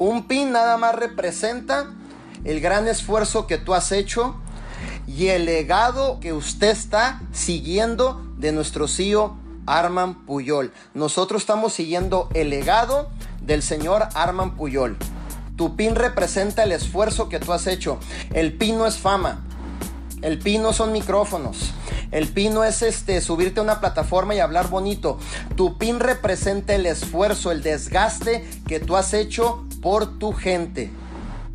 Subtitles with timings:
[0.00, 1.90] Un pin nada más representa
[2.44, 4.34] el gran esfuerzo que tú has hecho
[5.06, 9.36] y el legado que usted está siguiendo de nuestro CEO
[9.66, 10.72] Arman Puyol.
[10.94, 13.10] Nosotros estamos siguiendo el legado
[13.42, 14.96] del señor Arman Puyol.
[15.56, 17.98] Tu pin representa el esfuerzo que tú has hecho.
[18.32, 19.44] El pin no es fama.
[20.22, 21.72] El pin no son micrófonos.
[22.10, 25.18] El pin no es este subirte a una plataforma y hablar bonito.
[25.56, 30.90] Tu pin representa el esfuerzo, el desgaste que tú has hecho por tu gente.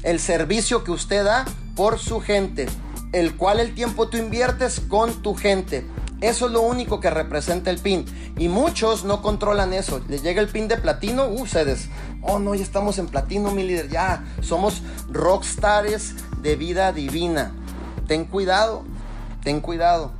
[0.03, 2.67] El servicio que usted da por su gente.
[3.11, 5.85] El cual el tiempo tú inviertes con tu gente.
[6.21, 8.05] Eso es lo único que representa el pin.
[8.37, 10.01] Y muchos no controlan eso.
[10.07, 11.89] Les llega el pin de platino, uh, ustedes.
[12.21, 13.89] Oh no, ya estamos en platino, mi líder.
[13.89, 17.53] Ya somos rockstars de vida divina.
[18.07, 18.83] Ten cuidado,
[19.43, 20.11] ten cuidado.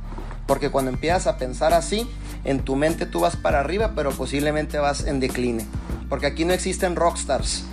[0.46, 2.08] Porque cuando empiezas a pensar así,
[2.44, 5.66] en tu mente tú vas para arriba, pero posiblemente vas en decline.
[6.08, 7.64] Porque aquí no existen rockstars.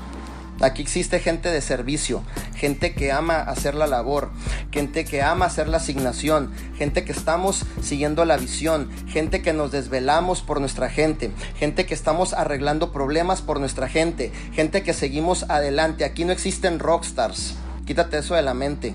[0.62, 2.24] Aquí existe gente de servicio,
[2.56, 4.32] gente que ama hacer la labor,
[4.72, 9.72] gente que ama hacer la asignación, gente que estamos siguiendo la visión, gente que nos
[9.72, 15.44] desvelamos por nuestra gente, gente que estamos arreglando problemas por nuestra gente, gente que seguimos
[15.50, 16.06] adelante.
[16.06, 17.56] Aquí no existen rockstars.
[17.86, 18.94] Quítate eso de la mente.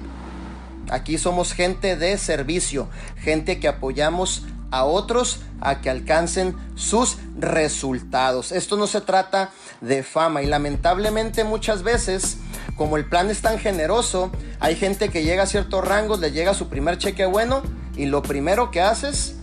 [0.90, 8.52] Aquí somos gente de servicio, gente que apoyamos a otros a que alcancen sus resultados.
[8.52, 12.38] Esto no se trata de fama y lamentablemente muchas veces,
[12.76, 14.30] como el plan es tan generoso,
[14.60, 17.62] hay gente que llega a ciertos rangos, le llega su primer cheque bueno
[17.96, 19.36] y lo primero que haces,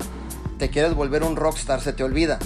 [0.58, 2.40] te quieres volver un rockstar, se te olvida.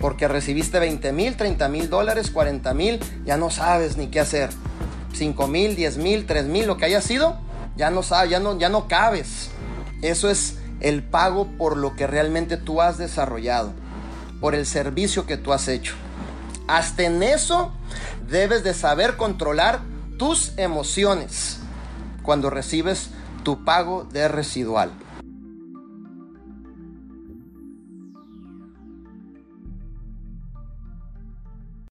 [0.00, 4.50] Porque recibiste 20 mil, 30 mil dólares, 40 mil, ya no sabes ni qué hacer.
[5.14, 7.38] 5 mil, 10 mil, 3 mil, lo que haya sido,
[7.76, 9.50] ya no sabes, ya no, ya no cabes.
[10.02, 13.72] Eso es el pago por lo que realmente tú has desarrollado,
[14.40, 15.94] por el servicio que tú has hecho.
[16.66, 17.72] Hasta en eso
[18.28, 19.80] debes de saber controlar
[20.18, 21.58] tus emociones
[22.22, 23.10] cuando recibes
[23.42, 24.90] tu pago de residual.